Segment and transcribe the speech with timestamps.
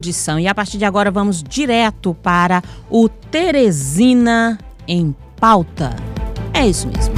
[0.00, 0.38] edição.
[0.38, 5.96] E a partir de agora vamos direto para o Teresina em pauta.
[6.54, 7.12] É isso mesmo.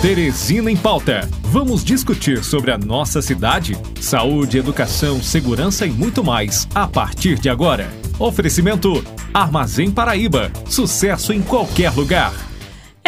[0.00, 1.28] Teresina em pauta.
[1.42, 7.48] Vamos discutir sobre a nossa cidade, saúde, educação, segurança e muito mais a partir de
[7.48, 7.90] agora.
[8.16, 10.52] Oferecimento Armazém Paraíba.
[10.68, 12.47] Sucesso em qualquer lugar.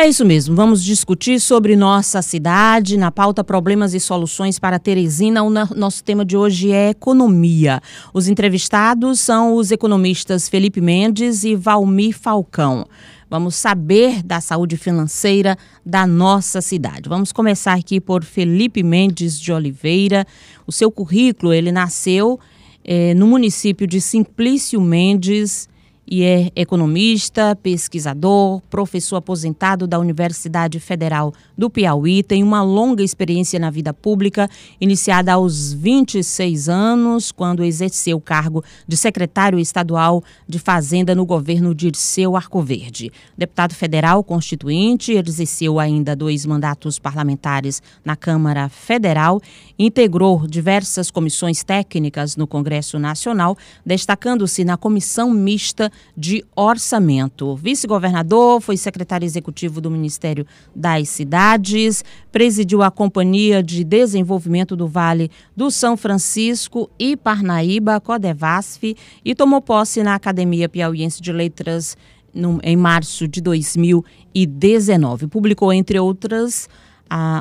[0.01, 5.43] É isso mesmo, vamos discutir sobre nossa cidade, na pauta Problemas e Soluções para Teresina.
[5.43, 7.83] O nosso tema de hoje é economia.
[8.15, 12.87] Os entrevistados são os economistas Felipe Mendes e Valmir Falcão.
[13.29, 17.07] Vamos saber da saúde financeira da nossa cidade.
[17.07, 20.27] Vamos começar aqui por Felipe Mendes de Oliveira.
[20.67, 22.41] O seu currículo, ele nasceu
[22.83, 25.69] eh, no município de Simplício Mendes,
[26.11, 33.61] e é economista, pesquisador, professor aposentado da Universidade Federal do Piauí, tem uma longa experiência
[33.61, 34.51] na vida pública,
[34.81, 41.73] iniciada aos 26 anos, quando exerceu o cargo de secretário estadual de Fazenda no governo
[41.73, 43.13] Dirceu Arcoverde.
[43.39, 49.41] Deputado federal constituinte, exerceu ainda dois mandatos parlamentares na Câmara Federal,
[49.79, 57.57] integrou diversas comissões técnicas no Congresso Nacional, destacando-se na comissão mista de Orçamento.
[57.57, 65.31] Vice-governador, foi secretário executivo do Ministério das Cidades, presidiu a Companhia de Desenvolvimento do Vale
[65.57, 71.97] do São Francisco e Parnaíba, Codevasf, e tomou posse na Academia Piauiense de Letras
[72.35, 75.27] no, em março de 2019.
[75.27, 76.69] Publicou, entre outras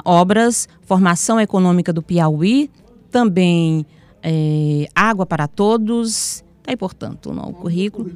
[0.03, 2.71] obras, Formação Econômica do Piauí,
[3.11, 3.85] também
[4.23, 8.11] é, Água para Todos Aí, portanto, não, o currículo,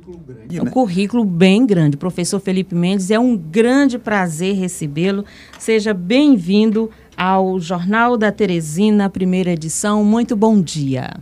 [0.53, 1.97] é um currículo bem grande.
[1.97, 5.25] professor Felipe Mendes, é um grande prazer recebê-lo.
[5.57, 10.03] Seja bem-vindo ao Jornal da Teresina, primeira edição.
[10.03, 11.15] Muito bom dia.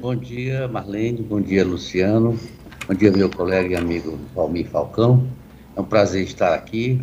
[0.00, 1.20] Bom dia, Marlene.
[1.20, 2.38] Bom dia, Luciano.
[2.86, 5.26] Bom dia, meu colega e amigo Valmir Falcão.
[5.74, 7.00] É um prazer estar aqui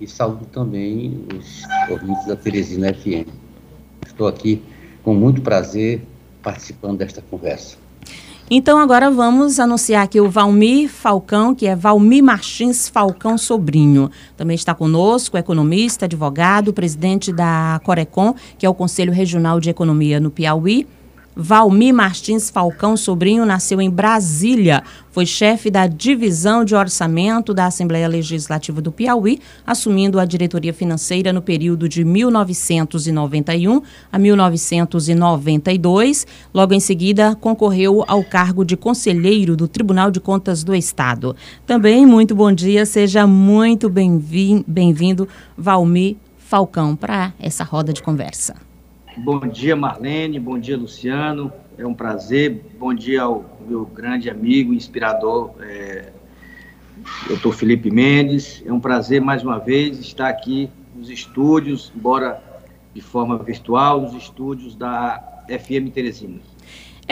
[0.00, 3.28] e saúdo também os ouvintes da Teresina FM.
[4.04, 4.60] Estou aqui
[5.04, 6.02] com muito prazer
[6.42, 7.81] participando desta conversa.
[8.54, 14.10] Então agora vamos anunciar aqui o Valmir Falcão, que é Valmir Martins Falcão Sobrinho.
[14.36, 20.20] Também está conosco, economista, advogado, presidente da Corecon, que é o Conselho Regional de Economia
[20.20, 20.86] no Piauí.
[21.34, 28.06] Valmir Martins Falcão Sobrinho nasceu em Brasília, foi chefe da divisão de orçamento da Assembleia
[28.06, 33.80] Legislativa do Piauí, assumindo a diretoria financeira no período de 1991
[34.12, 36.26] a 1992.
[36.52, 41.34] Logo em seguida, concorreu ao cargo de conselheiro do Tribunal de Contas do Estado.
[41.66, 45.26] Também, muito bom dia, seja muito bem-vindo,
[45.56, 48.71] Valmir Falcão, para essa roda de conversa.
[49.16, 50.38] Bom dia, Marlene.
[50.38, 51.52] Bom dia, Luciano.
[51.76, 52.64] É um prazer.
[52.78, 56.12] Bom dia ao meu grande amigo, inspirador, é,
[57.28, 58.62] doutor Felipe Mendes.
[58.64, 62.42] É um prazer, mais uma vez, estar aqui nos estúdios, embora
[62.94, 66.40] de forma virtual, nos estúdios da FM Teresina.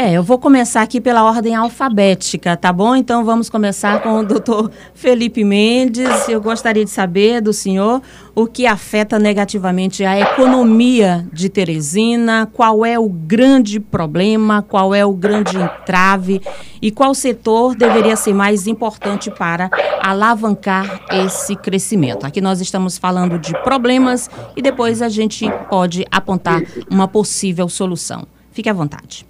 [0.03, 2.97] É, eu vou começar aqui pela ordem alfabética, tá bom?
[2.97, 6.27] Então vamos começar com o doutor Felipe Mendes.
[6.27, 8.01] Eu gostaria de saber do senhor
[8.35, 15.05] o que afeta negativamente a economia de Teresina, qual é o grande problema, qual é
[15.05, 16.41] o grande entrave
[16.81, 19.69] e qual setor deveria ser mais importante para
[20.03, 22.25] alavancar esse crescimento.
[22.25, 28.27] Aqui nós estamos falando de problemas e depois a gente pode apontar uma possível solução.
[28.51, 29.29] Fique à vontade.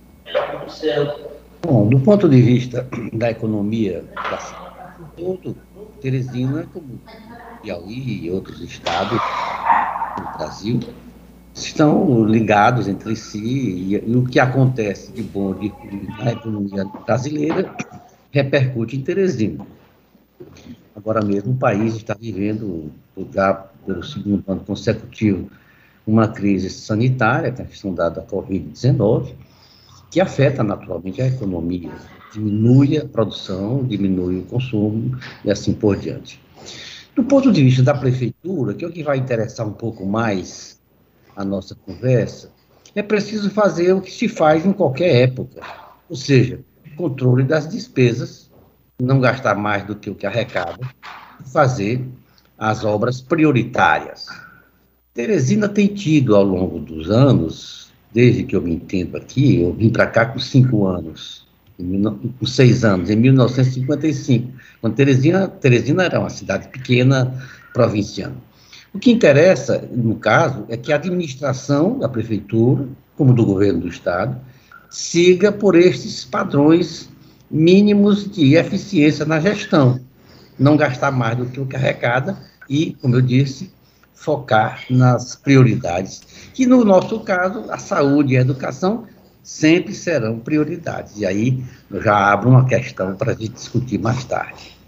[1.63, 4.05] Bom, do ponto de vista da economia
[5.17, 5.57] todo,
[6.01, 6.99] Teresina, como
[7.63, 9.21] Piauí e outros estados
[10.17, 10.81] do Brasil,
[11.55, 15.73] estão ligados entre si e, e o que acontece de bom de,
[16.23, 17.75] na economia brasileira
[18.31, 19.67] repercute em Teresina.
[20.97, 22.91] Agora mesmo o país está vivendo,
[23.33, 23.55] já
[23.87, 25.51] pelo segundo ano consecutivo,
[26.07, 29.35] uma crise sanitária, que é a questão dada Covid-19,
[30.11, 31.91] que afeta naturalmente a economia,
[32.33, 36.43] diminui a produção, diminui o consumo e assim por diante.
[37.15, 40.81] Do ponto de vista da prefeitura, que é o que vai interessar um pouco mais
[41.37, 42.51] a nossa conversa,
[42.95, 45.61] é preciso fazer o que se faz em qualquer época,
[46.09, 46.61] ou seja,
[46.97, 48.51] controle das despesas,
[49.01, 50.79] não gastar mais do que o que arrecada,
[51.53, 52.05] fazer
[52.59, 54.27] as obras prioritárias.
[55.15, 59.91] Teresina tem tido, ao longo dos anos, desde que eu me entendo aqui, eu vim
[59.91, 61.47] para cá com cinco anos,
[62.39, 67.33] com seis anos, em 1955, quando Teresina, Teresina era uma cidade pequena,
[67.73, 68.37] provinciana.
[68.93, 73.89] O que interessa, no caso, é que a administração da prefeitura, como do governo do
[73.89, 74.37] estado,
[74.91, 77.09] siga por estes padrões
[77.51, 80.01] mínimos de eficiência na gestão.
[80.59, 82.37] Não gastar mais do que o que arrecada
[82.69, 83.71] e, como eu disse,
[84.21, 86.21] focar nas prioridades,
[86.53, 89.07] que no nosso caso, a saúde e a educação
[89.43, 91.17] sempre serão prioridades.
[91.17, 94.79] E aí eu já abro uma questão para a gente discutir mais tarde.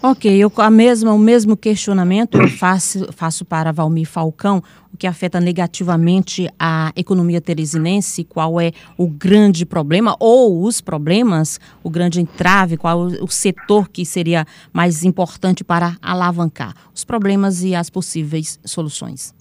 [0.00, 4.62] Ok, eu a mesma, o mesmo questionamento eu faço, faço para Valmir Falcão,
[4.94, 11.58] o que afeta negativamente a economia teresinense, qual é o grande problema, ou os problemas,
[11.82, 17.74] o grande entrave, qual o setor que seria mais importante para alavancar os problemas e
[17.74, 19.34] as possíveis soluções.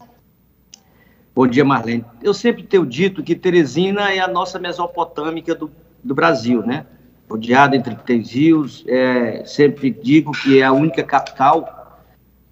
[1.36, 2.04] Bom dia, Marlene.
[2.20, 5.70] Eu sempre tenho dito que Teresina é a nossa mesopotâmica do,
[6.04, 6.88] do Brasil, né?
[7.30, 8.84] Rodeada entre três rios.
[8.88, 12.00] É, sempre digo que é a única capital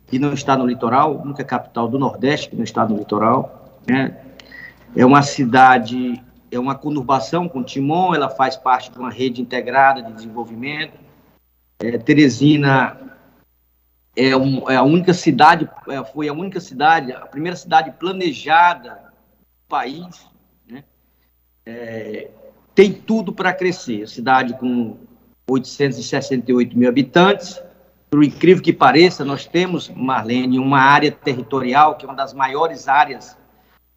[0.07, 3.79] que não está no litoral, a única capital do Nordeste que não está no litoral.
[3.87, 4.17] Né?
[4.95, 10.01] É uma cidade, é uma conurbação com Timon, ela faz parte de uma rede integrada
[10.01, 10.99] de desenvolvimento.
[11.79, 12.97] É, Teresina
[14.15, 18.93] é, um, é, a única cidade, é, foi a única cidade, a primeira cidade planejada
[18.93, 20.25] do país,
[20.67, 20.83] né?
[22.75, 24.07] Tem tudo para crescer.
[24.07, 24.97] Cidade com
[25.49, 27.63] 868 mil habitantes.
[28.09, 32.87] Por incrível que pareça, nós temos, Marlene, uma área territorial que é uma das maiores
[32.87, 33.37] áreas.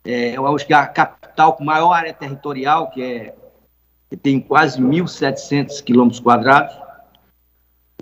[0.04, 3.34] É, eu acho que é a capital com maior área territorial, que é
[4.08, 6.74] que tem quase 1.700 quilômetros quadrados.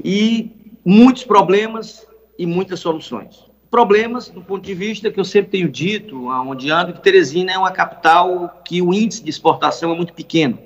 [0.05, 2.06] E muitos problemas
[2.38, 3.46] e muitas soluções
[3.76, 7.58] problemas do ponto de vista que eu sempre tenho dito, aonde ando, que Teresina é
[7.58, 10.58] uma capital que o índice de exportação é muito pequeno,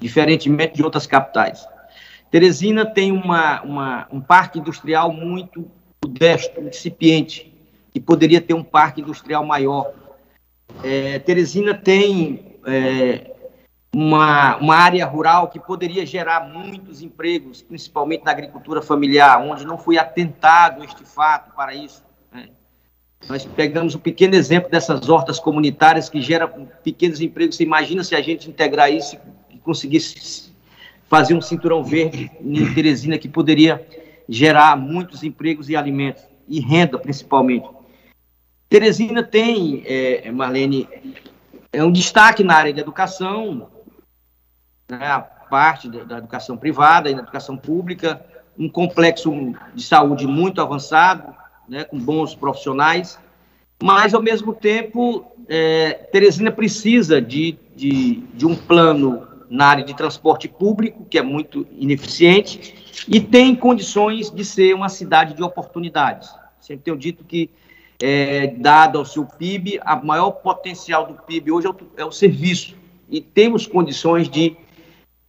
[0.00, 1.66] diferentemente de outras capitais.
[2.30, 5.66] Teresina tem uma, uma, um parque industrial muito
[6.04, 7.50] modesto, incipiente,
[7.94, 9.90] e poderia ter um parque industrial maior.
[10.82, 13.33] É, Teresina tem é,
[13.94, 19.78] uma, uma área rural que poderia gerar muitos empregos, principalmente na agricultura familiar, onde não
[19.78, 22.02] foi atentado este fato para isso.
[22.32, 22.48] Né?
[23.28, 27.56] Nós pegamos um pequeno exemplo dessas hortas comunitárias que geram pequenos empregos.
[27.56, 29.16] Você imagina se a gente integrar isso
[29.48, 30.52] e conseguisse
[31.06, 33.86] fazer um cinturão verde em Teresina que poderia
[34.28, 37.68] gerar muitos empregos e alimentos, e renda principalmente.
[38.68, 40.88] Teresina tem, é, Marlene,
[41.72, 43.68] é um destaque na área de educação,
[44.98, 48.24] né, a parte da, educação privada e da educação pública,
[48.58, 49.30] um complexo
[49.74, 51.34] de saúde muito avançado,
[51.68, 53.18] né, com bons profissionais,
[53.82, 59.94] mas, ao mesmo tempo, é, Teresina precisa de, de, de um plano na área de
[59.94, 62.74] transporte público, que é muito ineficiente,
[63.06, 66.30] e tem condições de ser uma cidade de oportunidades.
[66.60, 67.50] Sempre tenho dito que,
[68.02, 72.12] é, dado ao seu PIB, a maior potencial do PIB hoje é o, é o
[72.12, 72.76] serviço,
[73.10, 74.56] e temos condições de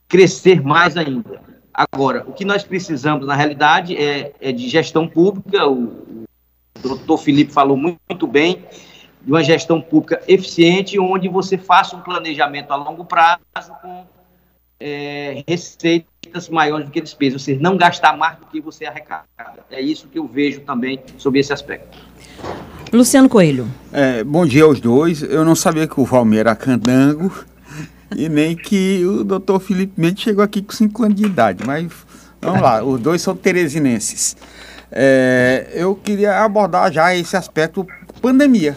[0.08, 1.42] crescer mais ainda.
[1.74, 5.68] Agora, o que nós precisamos, na realidade, é, é de gestão pública.
[5.68, 6.26] O,
[6.78, 8.64] o doutor Felipe falou muito, muito bem
[9.22, 14.06] de uma gestão pública eficiente, onde você faça um planejamento a longo prazo com
[14.80, 19.26] é, receitas maiores do que despesas, ou seja, não gastar mais do que você arrecada.
[19.72, 21.98] É isso que eu vejo também sobre esse aspecto.
[22.94, 23.68] Luciano Coelho.
[23.92, 25.24] É, bom dia aos dois.
[25.24, 27.34] Eu não sabia que o Valmir era candango
[28.16, 31.64] e nem que o doutor Felipe Mendes chegou aqui com 5 anos de idade.
[31.66, 31.92] Mas
[32.42, 34.36] vamos lá, os dois são teresinenses.
[34.92, 37.88] É, eu queria abordar já esse aspecto
[38.22, 38.76] pandemia.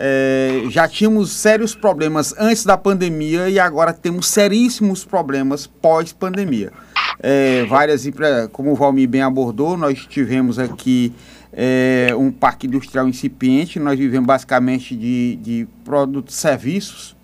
[0.00, 6.72] É, já tínhamos sérios problemas antes da pandemia e agora temos seríssimos problemas pós-pandemia.
[7.20, 8.04] É, várias
[8.52, 11.12] como o Valmir bem abordou, nós tivemos aqui
[11.52, 17.16] é, um parque industrial incipiente, nós vivemos basicamente de, de produtos e serviços,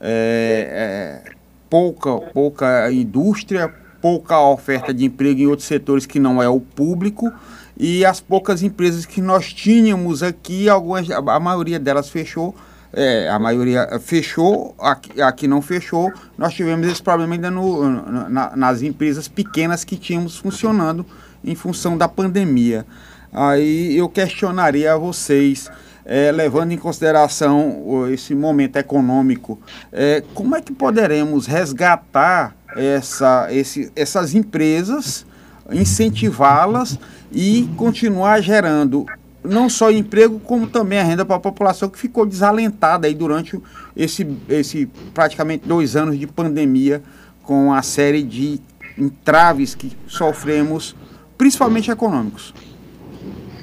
[0.00, 1.32] é, é,
[1.68, 7.30] pouca, pouca indústria, pouca oferta de emprego em outros setores que não é o público
[7.78, 12.54] e as poucas empresas que nós tínhamos aqui, algumas, a maioria delas fechou,
[12.92, 18.56] é, a maioria fechou, aqui, aqui não fechou, nós tivemos esse problema ainda no, na,
[18.56, 21.06] nas empresas pequenas que tínhamos funcionando
[21.44, 22.84] em função da pandemia.
[23.32, 25.70] Aí eu questionaria a vocês,
[26.10, 29.60] é, levando em consideração esse momento econômico,
[29.92, 35.24] é, como é que poderemos resgatar essa, esse, essas empresas,
[35.70, 36.98] incentivá-las
[37.30, 39.06] e continuar gerando
[39.44, 43.58] não só emprego, como também a renda para a população que ficou desalentada aí durante
[43.94, 47.04] esse, esse praticamente dois anos de pandemia,
[47.44, 48.60] com a série de
[48.98, 50.96] entraves que sofremos,
[51.38, 52.52] principalmente econômicos.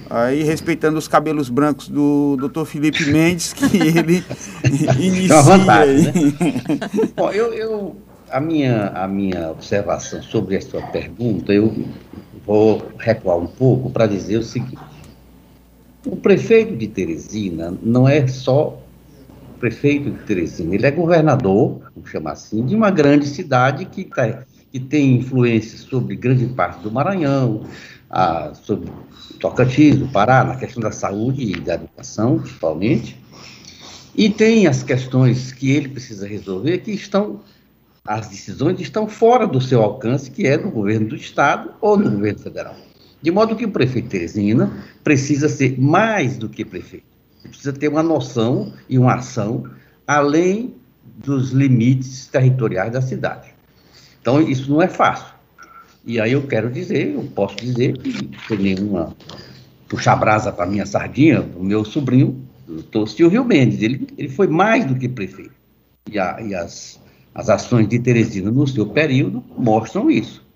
[0.10, 2.66] Aí, respeitando os cabelos brancos do Dr.
[2.66, 4.24] Felipe Mendes, que ele
[5.00, 5.36] inicia.
[5.36, 6.14] É vantagem, né?
[7.16, 7.96] Bom, eu, eu,
[8.30, 11.74] a, minha, a minha observação sobre a sua pergunta, eu
[12.46, 14.78] vou recuar um pouco para dizer o seguinte.
[16.06, 18.82] O prefeito de Teresina não é só
[19.60, 24.44] prefeito de Teresina, ele é governador, vamos chamar assim, de uma grande cidade que, tá,
[24.72, 27.66] que tem influência sobre grande parte do Maranhão,
[28.10, 28.92] a, sobre
[29.40, 33.22] Tocantins, do Pará, na questão da saúde e da educação, principalmente.
[34.16, 37.42] E tem as questões que ele precisa resolver que estão,
[38.06, 42.10] as decisões estão fora do seu alcance, que é do governo do Estado ou do
[42.10, 42.76] governo federal.
[43.22, 47.06] De modo que o prefeito Teresina precisa ser mais do que prefeito.
[47.44, 49.70] Ele precisa ter uma noção e uma ação
[50.06, 53.50] além dos limites territoriais da cidade.
[54.22, 55.37] Então, isso não é fácil.
[56.08, 59.14] E aí eu quero dizer, eu posso dizer que sem nenhuma
[59.90, 64.48] puxar brasa para minha sardinha, o meu sobrinho, o doutor Silvio Mendes, ele, ele foi
[64.48, 65.52] mais do que prefeito.
[66.10, 66.98] E, a, e as,
[67.36, 70.48] as ações de Teresina no seu período mostram isso.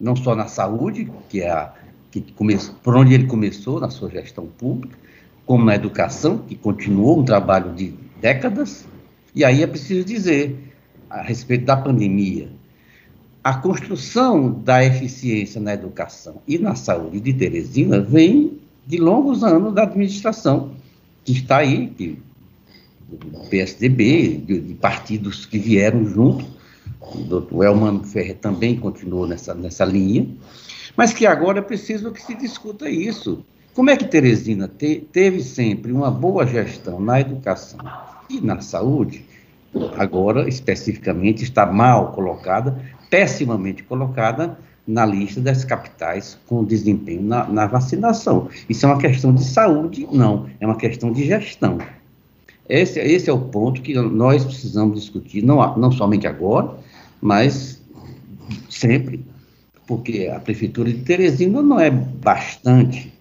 [0.00, 1.74] Não só na saúde, que é a,
[2.10, 4.96] que começou, por onde ele começou na sua gestão pública,
[5.44, 7.92] como na educação, que continuou um trabalho de
[8.22, 8.86] décadas,
[9.34, 10.56] e aí é preciso dizer,
[11.10, 12.56] a respeito da pandemia,
[13.48, 19.72] a construção da eficiência na educação e na saúde de Teresina vem de longos anos
[19.72, 20.72] da administração,
[21.24, 22.18] que está aí, que,
[23.08, 26.44] do PSDB, de, de partidos que vieram junto,
[27.00, 30.28] o doutor Elmano Ferreira também continuou nessa, nessa linha,
[30.94, 33.42] mas que agora é preciso que se discuta isso.
[33.72, 37.80] Como é que Teresina te, teve sempre uma boa gestão na educação
[38.28, 39.24] e na saúde,
[39.96, 47.66] agora especificamente está mal colocada, pessimamente colocada na lista das capitais com desempenho na, na,
[47.66, 48.48] vacinação.
[48.68, 50.08] Isso é uma questão de saúde?
[50.10, 51.78] Não, é uma questão de gestão.
[52.68, 56.74] Esse, esse é o ponto que nós precisamos discutir, não, não somente agora,
[57.20, 57.82] mas
[58.68, 59.24] sempre
[59.86, 63.12] porque a prefeitura de Teresina não é bastante,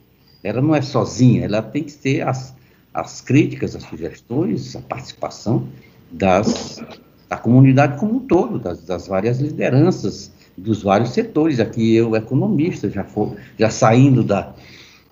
[0.44, 2.53] ela não é sozinha, ela tem que ter as,
[2.94, 5.67] as críticas, as sugestões, a participação
[6.12, 6.82] das,
[7.30, 11.60] da comunidade como um todo, das, das várias lideranças dos vários setores.
[11.60, 14.54] Aqui eu, economista, já, for, já saindo da,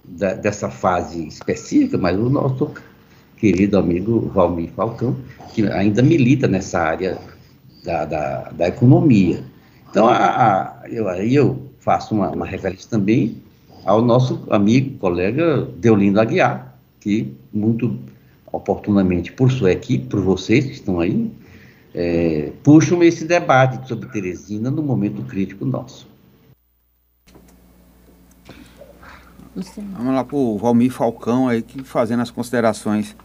[0.03, 2.71] da, dessa fase específica, mas o nosso
[3.37, 5.15] querido amigo Valmir Falcão,
[5.53, 7.17] que ainda milita nessa área
[7.83, 9.43] da, da, da economia.
[9.89, 13.37] Então, a, a, eu, aí eu faço uma, uma referência também
[13.85, 17.97] ao nosso amigo, colega Deolindo Aguiar, que muito
[18.51, 21.29] oportunamente por sua equipe, por vocês que estão aí,
[21.95, 26.07] é, puxam esse debate sobre Teresina no momento crítico nosso.
[29.55, 33.15] Vamos lá para o Valmir Falcão aí, que fazendo as considerações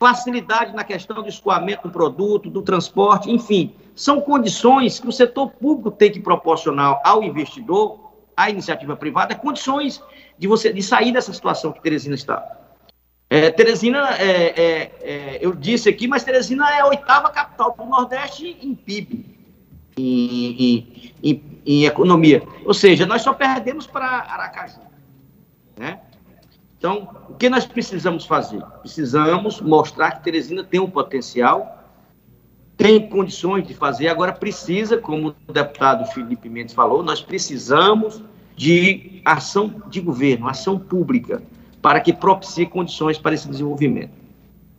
[0.01, 5.51] facilidade na questão do escoamento do produto, do transporte, enfim, são condições que o setor
[5.51, 10.03] público tem que proporcionar ao investidor, à iniciativa privada, condições
[10.37, 12.45] de você de sair dessa situação que Teresina está.
[13.31, 17.85] É, Teresina, é, é, é, eu disse aqui, mas Teresina é a oitava capital do
[17.85, 19.42] Nordeste em PIB,
[19.97, 22.43] em, em, em, economia.
[22.65, 24.81] Ou seja, nós só perdemos para Aracaju.
[25.77, 26.01] Né?
[26.79, 28.63] Então, o que nós precisamos fazer?
[28.81, 31.85] Precisamos mostrar que Teresina tem um potencial,
[32.77, 38.23] tem condições de fazer, agora precisa, como o deputado Felipe Mendes falou, nós precisamos
[38.57, 41.43] de ação de governo, ação pública,
[41.81, 44.13] para que propicie condições para esse desenvolvimento.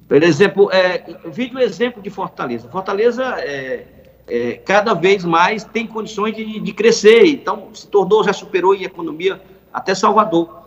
[0.07, 2.69] Por exemplo, é, vi o exemplo de Fortaleza.
[2.69, 8.33] Fortaleza é, é, cada vez mais tem condições de, de crescer, então se tornou, já
[8.33, 10.63] superou em economia até Salvador.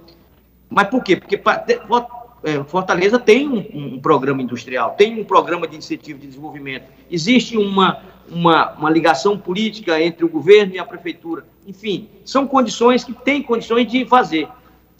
[0.68, 1.16] Mas por quê?
[1.16, 1.40] Porque
[2.44, 7.56] é, Fortaleza tem um, um, programa industrial, tem um programa de incentivo de desenvolvimento, existe
[7.56, 11.44] uma, uma, uma ligação política entre o governo e a prefeitura.
[11.66, 14.48] Enfim, são condições que têm condições de fazer.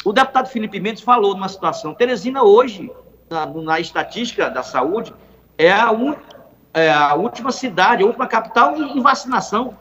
[0.05, 1.93] O deputado Felipe Mendes falou numa situação.
[1.93, 2.91] Teresina, hoje,
[3.29, 5.13] na, na estatística da saúde,
[5.59, 6.15] é a, un,
[6.77, 9.75] é a última cidade, a última capital em, vacinação.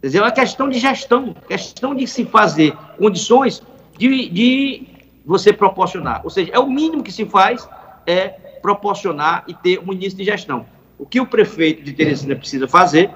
[0.00, 3.62] Quer dizer, é uma questão de gestão, questão de se fazer condições
[3.96, 4.86] de, de
[5.24, 6.20] você proporcionar.
[6.24, 7.68] Ou seja, é o mínimo que se faz
[8.04, 8.26] é
[8.60, 10.66] proporcionar e ter um início de gestão.
[10.98, 13.12] O que o prefeito de Teresina precisa fazer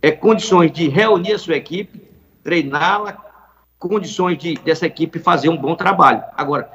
[0.00, 2.00] é condições de reunir a sua equipe,
[2.42, 3.22] treiná-la,
[3.78, 6.22] condições de dessa equipe fazer um bom trabalho.
[6.34, 6.70] Agora,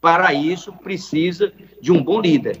[0.00, 2.58] para isso precisa de um bom líder.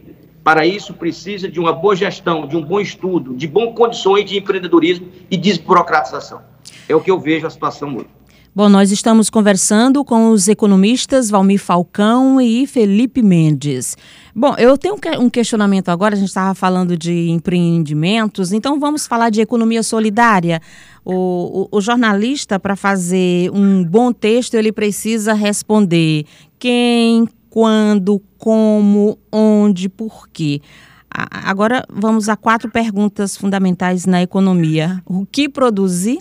[0.48, 4.38] Para isso precisa de uma boa gestão, de um bom estudo, de boas condições de
[4.38, 6.40] empreendedorismo e desburocratização.
[6.88, 8.06] É o que eu vejo a situação hoje.
[8.54, 13.94] Bom, nós estamos conversando com os economistas Valmir Falcão e Felipe Mendes.
[14.34, 19.28] Bom, eu tenho um questionamento agora, a gente estava falando de empreendimentos, então vamos falar
[19.28, 20.62] de economia solidária.
[21.04, 26.24] O, o, o jornalista, para fazer um bom texto, ele precisa responder
[26.58, 30.60] quem, quando, como, onde, por quê.
[31.10, 35.02] Agora vamos a quatro perguntas fundamentais na economia.
[35.06, 36.18] O que produzir?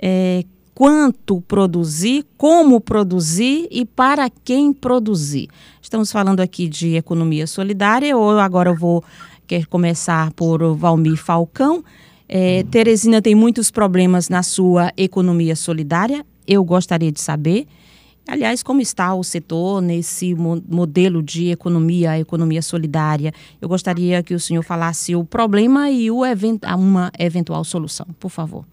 [0.00, 0.44] É,
[0.74, 5.48] quanto produzir, como produzir e para quem produzir.
[5.82, 9.02] Estamos falando aqui de economia solidária, ou agora eu vou
[9.48, 11.82] quer começar por Valmir Falcão.
[12.28, 16.24] É, Teresina tem muitos problemas na sua economia solidária.
[16.46, 17.66] Eu gostaria de saber,
[18.28, 23.32] aliás, como está o setor nesse mo modelo de economia, economia solidária.
[23.60, 28.28] Eu gostaria que o senhor falasse o problema e o event uma eventual solução, por
[28.28, 28.64] favor.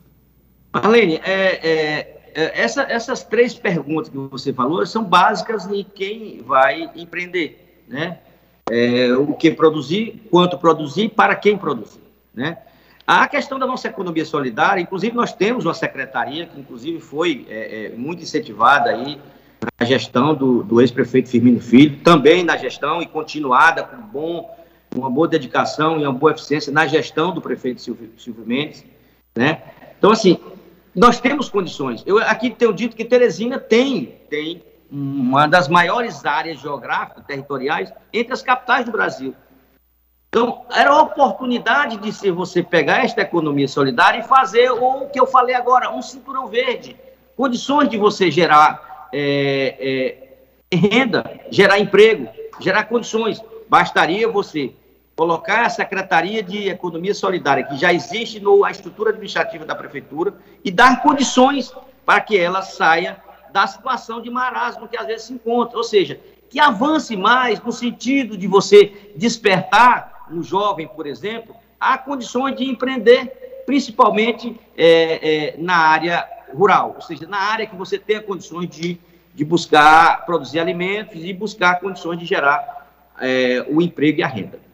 [0.74, 6.44] Marlene, é, é, é, essa, essas três perguntas que você falou são básicas de quem
[6.44, 8.20] vai empreender, né?
[8.70, 12.02] É, o que produzir, quanto produzir, para quem produzir,
[12.34, 12.58] né?
[13.08, 17.94] A questão da nossa economia solidária, inclusive nós temos uma secretaria que inclusive foi é
[17.96, 19.20] muito incentivada aí
[19.80, 24.58] na gestão do, do ex-prefeito Firmino Filho, também na gestão e continuada com bom,
[24.95, 28.86] uma boa dedicação e uma boa eficiência na gestão do prefeito Silvio, Silvio Mendes,
[29.36, 29.62] né?
[29.97, 30.39] Então, assim,
[30.95, 32.04] nós temos condições.
[32.06, 38.34] Eu aqui tenho dito que Teresina tem, tem uma das maiores áreas geográficas, territoriais, entre
[38.34, 39.36] as capitais do Brasil.
[40.30, 45.19] Então, era a oportunidade de se você pegar esta economia solidária e fazer o que
[45.19, 46.95] eu falei agora, um cinturão verde.
[47.38, 50.17] Condições de você gerar é,
[50.71, 52.28] é, renda, gerar emprego,
[52.60, 53.41] gerar condições.
[53.69, 54.73] Bastaria você
[55.15, 60.69] colocar a Secretaria de Economia Solidária, que já existe na estrutura administrativa da Prefeitura, e
[60.69, 61.73] dar condições
[62.06, 63.23] para que ela saia
[63.54, 65.78] da situação de marasmo que às vezes se encontra.
[65.78, 71.97] Ou seja, que avance mais no sentido de você despertar no jovem, por exemplo, a
[71.97, 77.98] condições de empreender, principalmente é, é, na área rural, ou seja, na área que você
[77.98, 78.98] tenha condições de,
[79.34, 82.88] de buscar produzir alimentos e buscar condições de gerar
[83.20, 84.65] é, o emprego e a renda.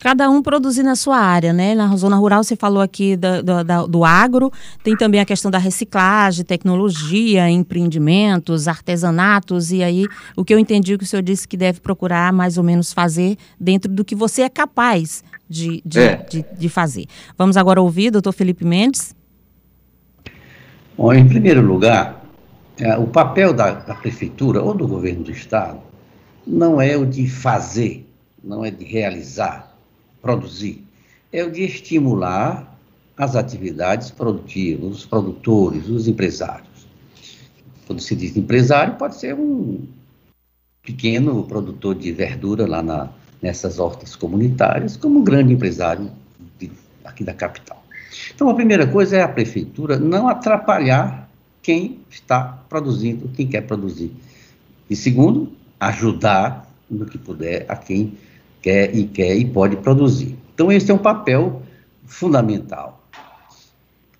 [0.00, 1.74] Cada um produzir na sua área, né?
[1.74, 4.50] Na zona rural, você falou aqui do, do, do, agro,
[4.82, 10.96] tem também a questão da reciclagem, tecnologia, empreendimentos, artesanatos, e aí o que eu entendi
[10.96, 14.40] que o senhor disse que deve procurar mais ou menos fazer dentro do que você
[14.40, 16.16] é capaz de, de, é.
[16.16, 17.04] de, de fazer.
[17.36, 19.14] Vamos agora ouvir, doutor Felipe Mendes.
[21.00, 22.22] Bom, em primeiro lugar,
[22.78, 25.80] é, o papel da, da prefeitura ou do governo do estado
[26.46, 28.06] não é o de fazer,
[28.44, 29.74] não é de realizar
[30.20, 30.84] produzir,
[31.32, 32.78] é o de estimular
[33.16, 36.86] as atividades produtivas, os produtores, os empresários.
[37.86, 39.80] Quando se diz empresário, pode ser um
[40.82, 43.08] pequeno produtor de verdura lá na,
[43.40, 46.10] nessas hortas comunitárias, como um grande empresário
[46.58, 46.70] de,
[47.06, 47.82] aqui da capital.
[48.34, 51.28] Então, a primeira coisa é a prefeitura não atrapalhar
[51.62, 54.12] quem está produzindo, quem quer produzir.
[54.88, 58.14] E segundo, ajudar no que puder a quem
[58.60, 60.36] quer e quer e pode produzir.
[60.54, 61.62] Então, esse é um papel
[62.04, 63.00] fundamental.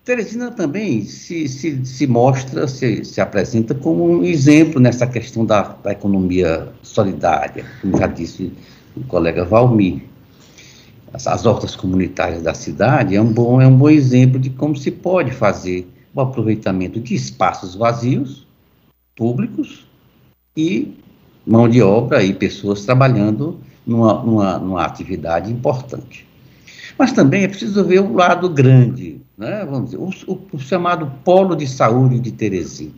[0.03, 5.61] Teresina também se, se, se mostra, se, se apresenta como um exemplo nessa questão da,
[5.61, 8.51] da economia solidária, como já disse
[8.95, 10.01] o colega Valmir.
[11.13, 14.75] As, as hortas comunitárias da cidade, é um, bom, é um bom exemplo de como
[14.75, 18.47] se pode fazer o aproveitamento de espaços vazios,
[19.15, 19.85] públicos,
[20.55, 20.97] e
[21.45, 26.27] mão de obra e pessoas trabalhando numa, numa, numa atividade importante.
[26.97, 29.65] Mas também é preciso ver o lado grande, né?
[29.65, 32.91] vamos dizer, o, o, o chamado polo de saúde de Teresina.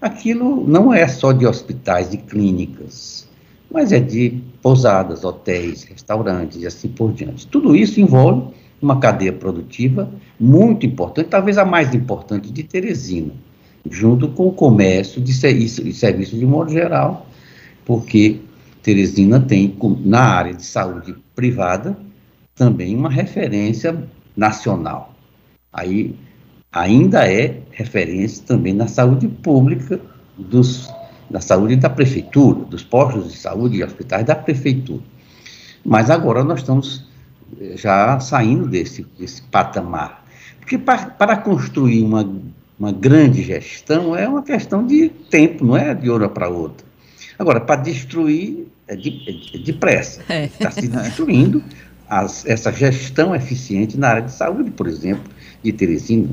[0.00, 3.28] Aquilo não é só de hospitais, de clínicas,
[3.70, 7.46] mas é de pousadas, hotéis, restaurantes e assim por diante.
[7.46, 13.32] Tudo isso envolve uma cadeia produtiva muito importante, talvez a mais importante de Teresina,
[13.90, 17.26] junto com o comércio de serviços de, serviço de modo geral,
[17.84, 18.40] porque
[18.82, 21.98] Teresina tem, na área de saúde privada,
[22.54, 23.96] também uma referência
[24.36, 25.14] nacional.
[25.72, 26.14] Aí
[26.72, 30.00] ainda é referência também na saúde pública,
[30.36, 30.88] dos,
[31.30, 35.02] na saúde da prefeitura, dos postos de saúde e hospitais da prefeitura.
[35.84, 37.04] Mas agora nós estamos
[37.60, 40.24] eh, já saindo desse, desse patamar.
[40.60, 42.28] Porque para, para construir uma,
[42.78, 46.86] uma grande gestão é uma questão de tempo, não é de hora para outra.
[47.38, 50.22] Agora, para destruir é, de, é depressa.
[50.28, 50.44] É.
[50.46, 51.62] Está se destruindo
[52.08, 55.24] as, essa gestão eficiente na área de saúde, por exemplo,
[55.62, 56.28] de Teresina.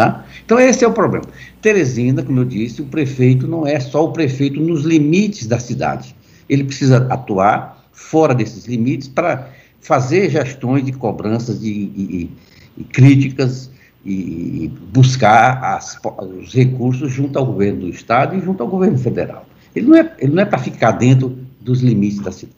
[0.00, 0.24] Tá?
[0.42, 1.26] Então, esse é o problema.
[1.60, 6.16] Teresina, como eu disse, o prefeito não é só o prefeito nos limites da cidade.
[6.48, 12.30] Ele precisa atuar fora desses limites para fazer gestões de cobranças e, e,
[12.78, 13.70] e críticas
[14.02, 19.44] e buscar as, os recursos junto ao governo do Estado e junto ao governo federal.
[19.76, 22.56] Ele não é, ele não é para ficar dentro dos limites da cidade.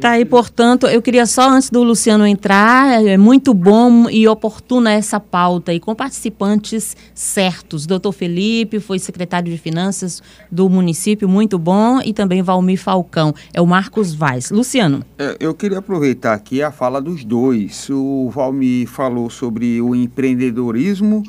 [0.00, 4.90] Tá aí, portanto, eu queria só, antes do Luciano entrar, é muito bom e oportuna
[4.90, 7.86] essa pauta e com participantes certos.
[7.86, 13.60] Doutor Felipe foi secretário de Finanças do município, muito bom, e também Valmir Falcão, é
[13.60, 14.50] o Marcos Vaz.
[14.50, 15.04] Luciano.
[15.18, 17.88] É, eu queria aproveitar aqui a fala dos dois.
[17.90, 21.22] O Valmir falou sobre o empreendedorismo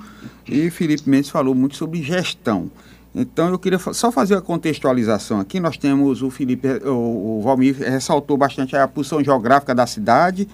[0.47, 2.71] e Felipe Mendes falou muito sobre gestão.
[3.15, 5.59] Então eu queria só fazer a contextualização aqui.
[5.59, 10.47] Nós temos o Felipe, o, o Valmir ressaltou bastante a posição geográfica da cidade.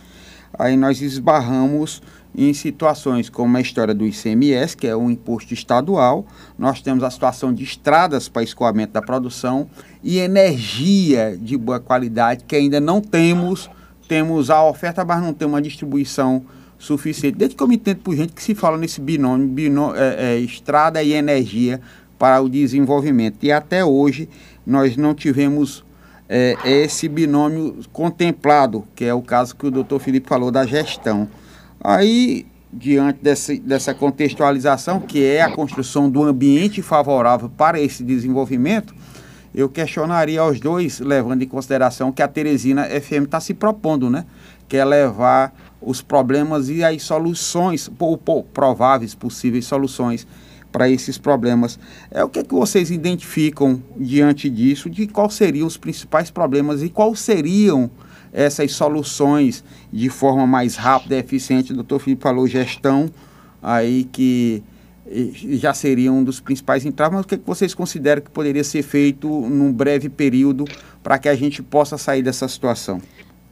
[0.57, 2.01] Aí nós esbarramos
[2.35, 6.25] em situações como a história do ICMS, que é um imposto estadual.
[6.57, 9.69] Nós temos a situação de estradas para escoamento da produção
[10.03, 13.69] e energia de boa qualidade, que ainda não temos.
[14.07, 16.43] Temos a oferta, mas não temos uma distribuição
[16.79, 17.37] suficiente.
[17.37, 20.39] Desde que eu me entendo por gente que se fala nesse binômio, binômio é, é,
[20.39, 21.79] estrada e energia
[22.19, 23.37] para o desenvolvimento.
[23.41, 24.29] E até hoje
[24.67, 25.83] nós não tivemos
[26.27, 31.27] é, esse binômio contemplado, que é o caso que o doutor Felipe falou da gestão.
[31.81, 38.93] Aí, diante desse, dessa contextualização, que é a construção do ambiente favorável para esse desenvolvimento,
[39.55, 44.25] eu questionaria aos dois, levando em consideração que a Teresina FM está se propondo, né?
[44.67, 45.51] Que é levar
[45.81, 50.27] os problemas e as soluções, ou, prováveis possíveis soluções
[50.71, 51.79] para esses problemas.
[52.11, 56.83] É o que, é que vocês identificam diante disso, de quais seriam os principais problemas
[56.83, 57.89] e quais seriam
[58.31, 61.71] essas soluções de forma mais rápida e eficiente.
[61.71, 63.09] O doutor Felipe falou gestão,
[63.61, 64.63] aí que
[65.33, 68.63] já seria um dos principais entraves, mas o que, é que vocês consideram que poderia
[68.63, 70.65] ser feito num breve período
[71.01, 73.01] para que a gente possa sair dessa situação?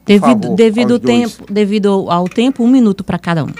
[0.08, 3.52] devido, favor, devido, tempo, devido ao tempo, um minuto para cada um.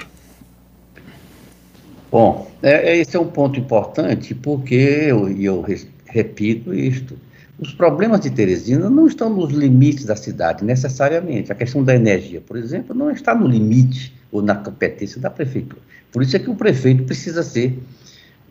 [2.10, 5.64] Bom, é, é, esse é um ponto importante, porque, eu, e eu
[6.06, 7.16] repito isto,
[7.58, 11.50] os problemas de Teresina não estão nos limites da cidade, necessariamente.
[11.52, 15.82] A questão da energia, por exemplo, não está no limite ou na competência da prefeitura.
[16.12, 17.78] Por isso é que o prefeito precisa ser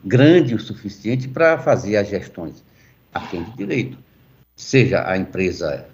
[0.03, 2.63] grande o suficiente para fazer as gestões
[3.13, 3.97] a fim de direito.
[4.55, 5.85] Seja a empresa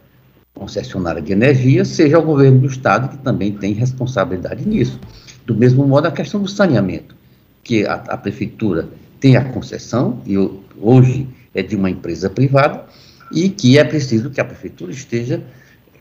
[0.54, 5.00] concessionária de energia, seja o governo do estado, que também tem responsabilidade nisso.
[5.46, 7.16] Do mesmo modo, a questão do saneamento
[7.64, 10.36] que a, a prefeitura tem a concessão, e
[10.78, 12.86] hoje é de uma empresa privada,
[13.32, 15.42] e que é preciso que a prefeitura esteja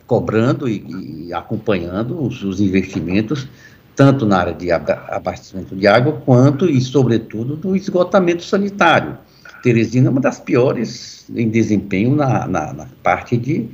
[0.07, 3.49] cobrando e, e acompanhando os, os, investimentos,
[3.95, 9.17] tanto na área de abastecimento de água, quanto e, sobretudo, no esgotamento sanitário.
[9.63, 13.69] Teresina é uma das piores em desempenho na, na, na parte de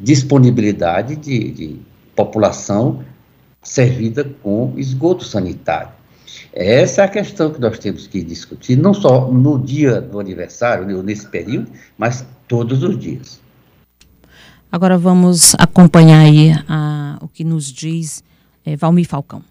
[0.00, 1.76] disponibilidade de, de
[2.16, 3.04] população
[3.62, 5.90] servida com esgoto sanitário.
[6.52, 10.86] Essa é a questão que nós temos que discutir, não só no dia do aniversário,
[10.86, 13.40] né, nesse período, mas todos os dias.
[14.70, 18.24] Agora vamos acompanhar aí a, o que nos diz
[18.64, 19.42] é, Valmir Falcão.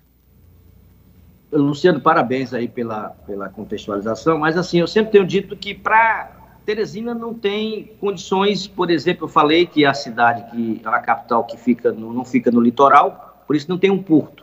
[1.51, 6.31] Luciano, parabéns aí pela, pela contextualização, mas assim, eu sempre tenho dito que para
[6.65, 11.57] Teresina não tem condições, por exemplo, eu falei que a cidade, que a capital que
[11.57, 14.42] fica no, não fica no litoral, por isso não tem um porto.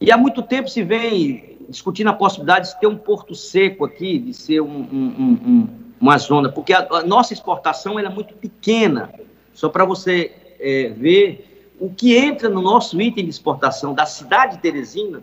[0.00, 4.18] E há muito tempo se vem discutindo a possibilidade de ter um porto seco aqui,
[4.18, 5.68] de ser um, um, um,
[6.00, 9.12] uma zona, porque a, a nossa exportação é muito pequena.
[9.52, 14.56] Só para você é, ver o que entra no nosso item de exportação da cidade
[14.56, 15.22] de Teresina,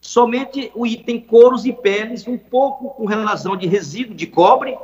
[0.00, 4.76] somente o item couros e peles, um pouco com relação de resíduo de cobre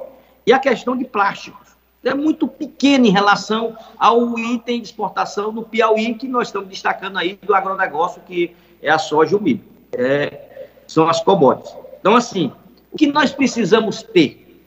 [0.46, 1.72] e a questão de plásticos.
[2.04, 7.16] É muito pequeno em relação ao item de exportação no Piauí, que nós estamos destacando
[7.16, 9.64] aí do agronegócio, que é a soja e o milho.
[9.92, 11.74] É, são as commodities.
[12.00, 12.52] Então, assim,
[12.90, 14.62] o que nós precisamos ter?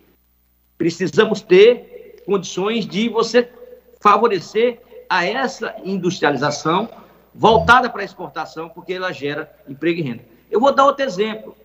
[0.77, 3.49] Precisamos ter condições de você
[4.01, 6.89] favorecer a essa industrialização
[7.33, 10.23] voltada para a exportação, porque ela gera emprego e renda.
[10.49, 11.55] Eu vou dar outro exemplo.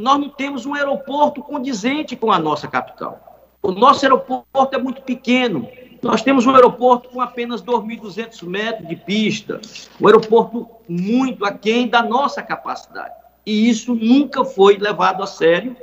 [0.00, 3.48] Nós não temos um aeroporto condizente com a nossa capital.
[3.62, 5.68] O nosso aeroporto é muito pequeno.
[6.06, 9.60] Nós temos um aeroporto com apenas 2.200 metros de pista,
[10.00, 13.12] um aeroporto muito aquém da nossa capacidade.
[13.44, 15.76] E isso nunca foi levado a sério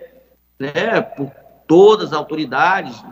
[0.57, 1.29] né, por
[1.67, 3.03] todas as autoridades,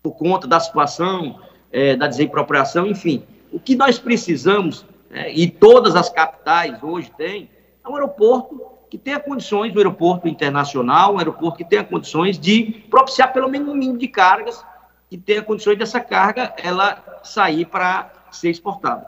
[0.00, 1.40] por conta da situação,
[1.72, 3.24] é, da desapropriação, enfim.
[3.52, 7.50] O que nós precisamos, é, e todas as capitais hoje têm,
[7.84, 12.84] é um aeroporto que tenha condições, um aeroporto internacional, um aeroporto que tenha condições de
[12.88, 14.64] propiciar pelo menos um mínimo de cargas,
[15.10, 19.04] que tenha condições dessa carga ela sair para ser exportada.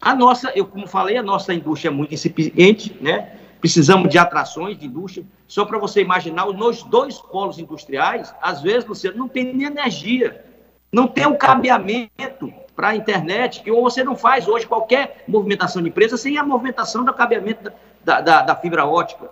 [0.00, 3.36] A nossa, eu como falei, a nossa indústria é muito incipiente, né?
[3.60, 5.24] Precisamos de atrações de indústria.
[5.46, 10.44] Só para você imaginar, nos dois polos industriais, às vezes você não tem nem energia,
[10.92, 15.88] não tem um cabeamento para a internet, que você não faz hoje qualquer movimentação de
[15.88, 17.72] empresa sem a movimentação do cabeamento
[18.04, 19.28] da, da, da fibra ótica.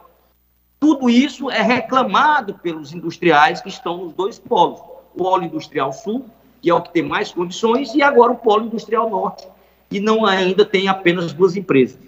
[0.81, 4.96] Tudo isso é reclamado pelos industriais que estão nos dois polos.
[5.17, 6.27] Polo industrial sul,
[6.61, 9.47] que é o que tem mais condições, e agora o polo industrial norte,
[9.89, 11.99] que não ainda tem apenas duas empresas.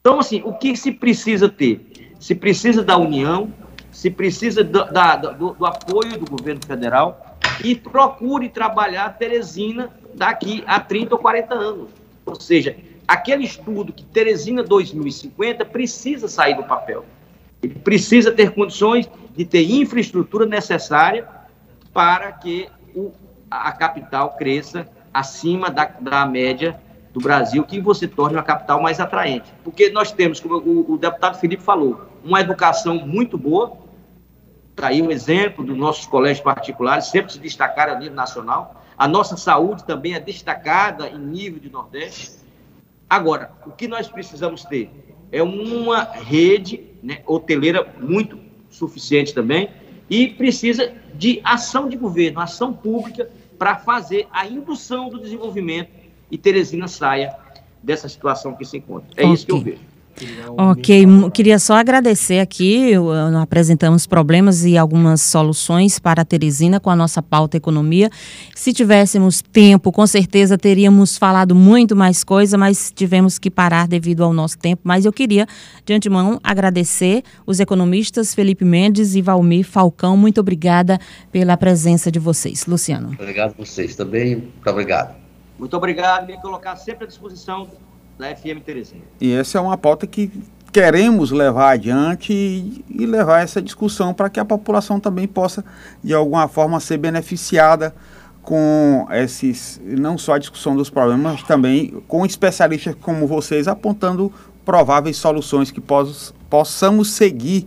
[0.00, 2.12] Então, assim, o que se precisa ter?
[2.20, 3.50] Se precisa da união,
[3.90, 10.62] se precisa do, da, do, do apoio do governo federal e procure trabalhar Teresina daqui
[10.66, 11.88] a 30 ou 40 anos.
[12.26, 12.76] Ou seja,
[13.08, 17.04] aquele estudo que Teresina 2050 precisa sair do papel.
[17.62, 21.26] Ele precisa ter condições de ter infraestrutura necessária
[21.94, 23.12] para que o,
[23.50, 26.78] a capital cresça acima da, da média
[27.12, 29.50] do Brasil, que você torne uma capital mais atraente.
[29.62, 33.78] Porque nós temos, como o, o deputado Felipe falou, uma educação muito boa,
[34.70, 39.08] está aí um exemplo dos nossos colégios particulares, sempre se destacaram a nível nacional, a
[39.08, 42.44] nossa saúde também é destacada em nível de Nordeste,
[43.08, 44.90] Agora, o que nós precisamos ter?
[45.30, 49.70] É uma rede né, hoteleira muito suficiente também
[50.08, 55.90] e precisa de ação de governo, ação pública para fazer a indução do desenvolvimento
[56.30, 57.36] e Teresina saia
[57.82, 59.08] dessa situação que se encontra.
[59.16, 59.34] É okay.
[59.34, 59.93] isso que eu vejo.
[60.56, 62.92] Ok, queria só agradecer aqui,
[63.40, 68.08] apresentamos problemas e algumas soluções para a Teresina com a nossa pauta economia.
[68.54, 74.22] Se tivéssemos tempo, com certeza teríamos falado muito mais coisa, mas tivemos que parar devido
[74.22, 74.82] ao nosso tempo.
[74.84, 75.46] Mas eu queria,
[75.84, 80.16] de antemão, agradecer os economistas Felipe Mendes e Valmir Falcão.
[80.16, 80.98] Muito obrigada
[81.32, 82.66] pela presença de vocês.
[82.66, 83.10] Luciano.
[83.18, 84.36] Obrigado a vocês também.
[84.36, 85.16] Muito obrigado.
[85.58, 86.26] Muito obrigado.
[86.26, 87.68] Me colocar sempre à disposição
[88.18, 89.02] da FM Teresina.
[89.20, 90.30] E essa é uma pauta que
[90.72, 95.64] queremos levar adiante e, e levar essa discussão para que a população também possa,
[96.02, 97.94] de alguma forma, ser beneficiada
[98.42, 104.32] com esses, não só a discussão dos problemas, mas também com especialistas como vocês apontando
[104.64, 107.66] prováveis soluções que poss, possamos seguir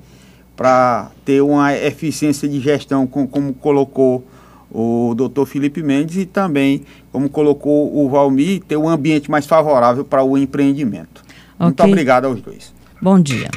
[0.55, 4.25] para ter uma eficiência de gestão, com, como colocou
[4.71, 10.03] o doutor Felipe Mendes e também, como colocou o Valmir, ter um ambiente mais favorável
[10.03, 11.21] para o empreendimento.
[11.55, 11.65] Okay.
[11.65, 12.73] Muito obrigado aos dois.
[13.01, 13.49] Bom dia.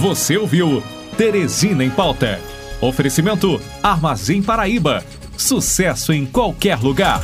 [0.00, 0.82] Você ouviu
[1.16, 2.40] Teresina em Pauta.
[2.80, 5.04] Oferecimento Armazém Paraíba.
[5.36, 7.22] Sucesso em qualquer lugar.